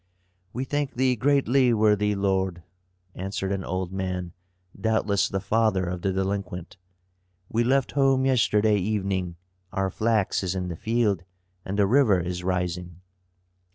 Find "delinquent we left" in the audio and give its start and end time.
6.11-7.91